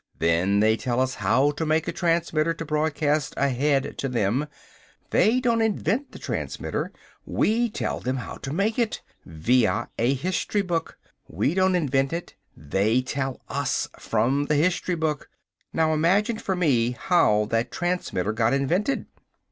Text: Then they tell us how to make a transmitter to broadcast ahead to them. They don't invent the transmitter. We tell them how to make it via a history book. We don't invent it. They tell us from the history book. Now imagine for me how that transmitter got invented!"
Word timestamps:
Then 0.17 0.61
they 0.61 0.77
tell 0.77 0.99
us 0.99 1.13
how 1.13 1.51
to 1.51 1.63
make 1.63 1.87
a 1.87 1.91
transmitter 1.91 2.55
to 2.55 2.65
broadcast 2.65 3.35
ahead 3.37 3.99
to 3.99 4.09
them. 4.09 4.47
They 5.11 5.39
don't 5.39 5.61
invent 5.61 6.11
the 6.11 6.17
transmitter. 6.17 6.91
We 7.23 7.69
tell 7.69 7.99
them 7.99 8.17
how 8.17 8.37
to 8.37 8.51
make 8.51 8.79
it 8.79 9.03
via 9.27 9.89
a 9.99 10.15
history 10.15 10.63
book. 10.63 10.97
We 11.27 11.53
don't 11.53 11.75
invent 11.75 12.13
it. 12.13 12.33
They 12.57 13.03
tell 13.03 13.41
us 13.47 13.87
from 13.99 14.45
the 14.45 14.55
history 14.55 14.95
book. 14.95 15.29
Now 15.71 15.93
imagine 15.93 16.39
for 16.39 16.55
me 16.55 16.97
how 16.99 17.45
that 17.51 17.69
transmitter 17.71 18.33
got 18.33 18.53
invented!" 18.53 19.05